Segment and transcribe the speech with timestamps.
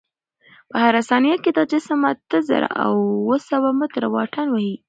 [0.69, 4.75] په هره ثانیه کې دا جسم اته زره اوه سوه متره واټن وهي.